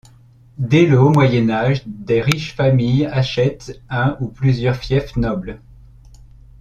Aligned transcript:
Dès 0.57 0.87
le 0.87 0.99
haut 0.99 1.11
Moyen 1.11 1.51
Âge, 1.51 1.83
des 1.85 2.23
familles 2.23 3.05
riches 3.05 3.09
achètent 3.15 3.81
un 3.87 4.17
ou 4.19 4.29
plusieurs 4.29 4.77
fiefs 4.77 5.15
nobles. 5.15 5.61